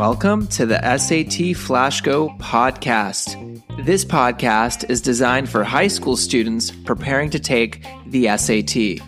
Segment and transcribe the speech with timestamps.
[0.00, 3.36] Welcome to the SAT Flash Go podcast.
[3.84, 9.06] This podcast is designed for high school students preparing to take the SAT.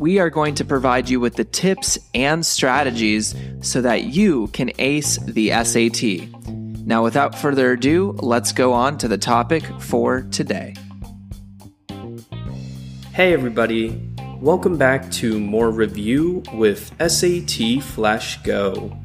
[0.00, 4.72] We are going to provide you with the tips and strategies so that you can
[4.80, 6.28] ace the SAT.
[6.84, 10.74] Now, without further ado, let's go on to the topic for today.
[13.12, 14.02] Hey, everybody.
[14.40, 18.98] Welcome back to more review with SAT Flash Go.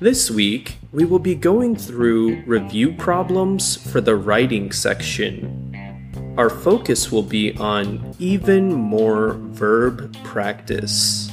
[0.00, 6.34] This week, we will be going through review problems for the writing section.
[6.38, 11.30] Our focus will be on even more verb practice.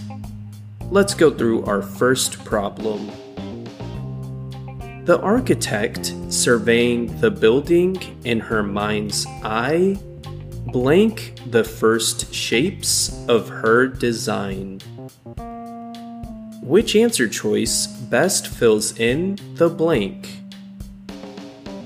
[0.92, 3.10] Let's go through our first problem.
[5.06, 7.96] The architect surveying the building
[8.26, 9.98] in her mind's eye
[10.74, 14.82] blank the first shapes of her design.
[16.68, 20.28] Which answer choice best fills in the blank?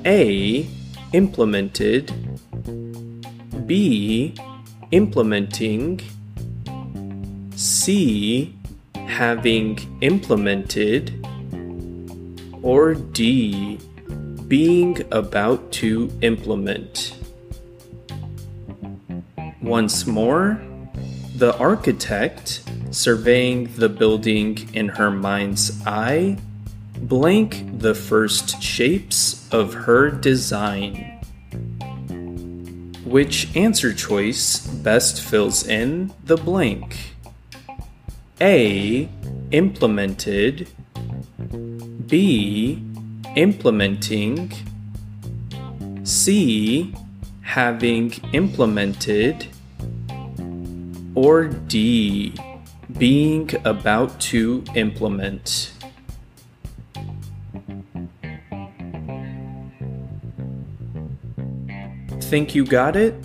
[0.07, 0.67] A.
[1.13, 2.11] Implemented.
[3.67, 4.33] B.
[4.89, 6.01] Implementing.
[7.55, 8.57] C.
[8.95, 11.27] Having implemented.
[12.63, 13.77] Or D.
[14.47, 17.13] Being about to implement.
[19.61, 20.59] Once more,
[21.35, 26.37] the architect, surveying the building in her mind's eye,
[26.97, 31.19] blank the first shapes of her design.
[33.05, 37.15] Which answer choice best fills in the blank?
[38.39, 39.09] A.
[39.51, 40.67] Implemented.
[42.07, 42.83] B.
[43.35, 44.53] Implementing.
[46.03, 46.93] C.
[47.41, 49.47] Having implemented
[51.15, 52.33] or D,
[53.01, 55.73] being about to implement?
[62.21, 63.15] Think you got it?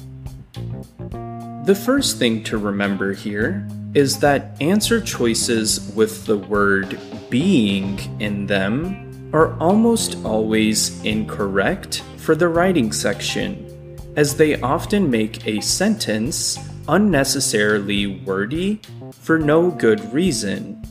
[1.66, 6.98] The first thing to remember here is that answer choices with the word
[7.28, 15.46] being in them are almost always incorrect for the writing section, as they often make
[15.46, 16.58] a sentence
[16.88, 18.80] unnecessarily wordy
[19.12, 20.82] for no good reason.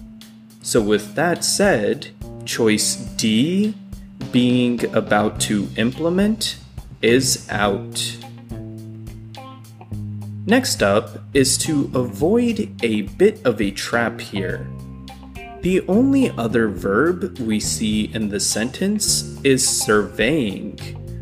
[0.62, 2.10] So, with that said,
[2.46, 3.76] choice D,
[4.32, 6.58] being about to implement,
[7.02, 8.18] is out.
[10.48, 14.68] Next up is to avoid a bit of a trap here.
[15.62, 20.78] The only other verb we see in the sentence is surveying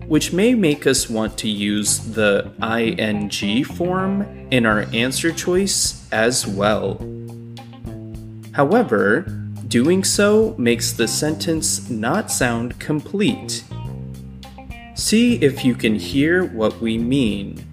[0.08, 4.22] which may make us want to use the ing form
[4.52, 6.98] in our answer choice as well.
[8.54, 9.22] However,
[9.68, 13.64] doing so makes the sentence not sound complete.
[14.96, 17.66] See if you can hear what we mean.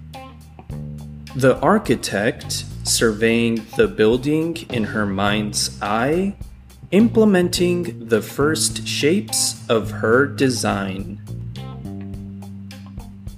[1.35, 6.35] The architect, surveying the building in her mind's eye,
[6.91, 11.21] implementing the first shapes of her design.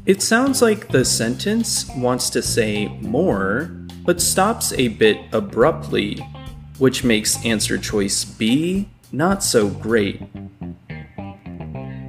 [0.05, 3.71] It sounds like the sentence wants to say more,
[4.03, 6.15] but stops a bit abruptly,
[6.77, 10.21] which makes answer choice B not so great.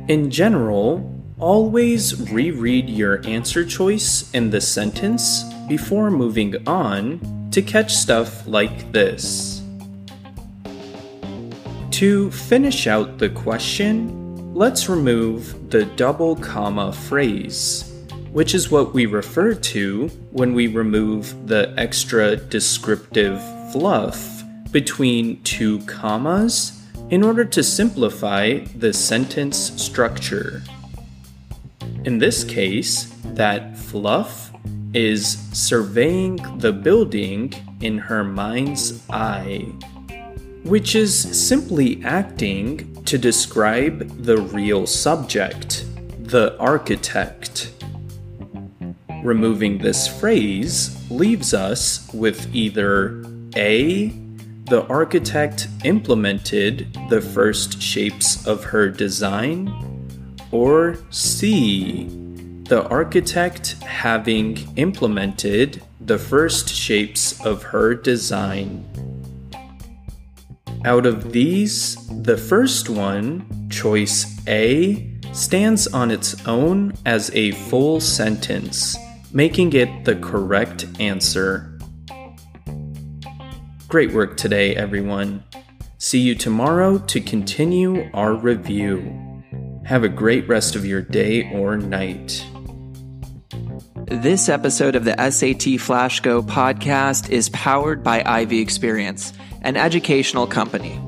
[0.08, 7.94] In general, always reread your answer choice in the sentence before moving on to catch
[7.94, 9.62] stuff like this.
[11.92, 14.23] To finish out the question,
[14.54, 17.92] Let's remove the double comma phrase,
[18.30, 23.42] which is what we refer to when we remove the extra descriptive
[23.72, 30.62] fluff between two commas in order to simplify the sentence structure.
[32.04, 34.52] In this case, that fluff
[34.92, 39.66] is surveying the building in her mind's eye
[40.64, 41.14] which is
[41.46, 45.84] simply acting to describe the real subject,
[46.18, 47.72] the architect.
[49.22, 53.24] Removing this phrase leaves us with either
[53.56, 54.08] A.
[54.66, 59.68] The architect implemented the first shapes of her design,
[60.50, 62.06] or C.
[62.64, 69.13] The architect having implemented the first shapes of her design.
[70.84, 78.00] Out of these, the first one, choice A, stands on its own as a full
[78.00, 78.94] sentence,
[79.32, 81.78] making it the correct answer.
[83.88, 85.42] Great work today, everyone.
[85.96, 89.42] See you tomorrow to continue our review.
[89.86, 92.44] Have a great rest of your day or night.
[94.04, 99.32] This episode of the SAT Flash Go podcast is powered by Ivy Experience,
[99.64, 101.00] an educational company.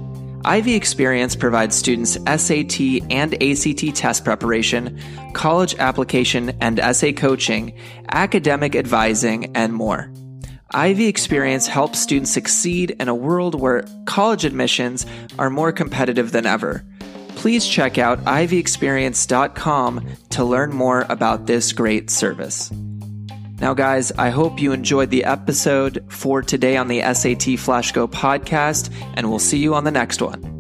[0.45, 2.81] Ivy Experience provides students SAT
[3.11, 5.01] and ACT test preparation,
[5.33, 7.77] college application and essay coaching,
[8.13, 10.13] academic advising, and more.
[10.73, 15.05] Ivy Experience helps students succeed in a world where college admissions
[15.39, 16.85] are more competitive than ever.
[17.31, 22.73] Please check out ivyexperience.com to learn more about this great service.
[23.59, 28.07] Now, guys, I hope you enjoyed the episode for today on the SAT Flash Go
[28.07, 30.56] podcast, and we'll see you on the next one.